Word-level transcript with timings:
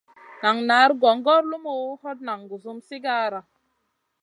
Nan 0.41 0.57
nari 0.67 0.93
gongor 1.01 1.41
lumuʼu, 1.51 1.87
hot 2.01 2.17
nan 2.27 2.39
gusum 2.49 2.77
sigara. 2.87 3.39